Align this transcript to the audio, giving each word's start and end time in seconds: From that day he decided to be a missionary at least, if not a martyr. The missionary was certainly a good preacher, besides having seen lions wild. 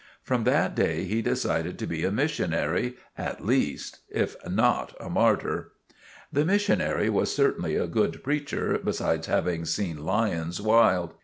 From 0.23 0.45
that 0.45 0.73
day 0.75 1.03
he 1.03 1.21
decided 1.21 1.77
to 1.77 1.85
be 1.85 2.03
a 2.03 2.11
missionary 2.11 2.95
at 3.19 3.45
least, 3.45 3.99
if 4.09 4.35
not 4.49 4.95
a 4.99 5.11
martyr. 5.11 5.73
The 6.33 6.43
missionary 6.43 7.07
was 7.07 7.31
certainly 7.31 7.75
a 7.75 7.85
good 7.85 8.23
preacher, 8.23 8.81
besides 8.83 9.27
having 9.27 9.63
seen 9.63 10.03
lions 10.03 10.59
wild. 10.59 11.13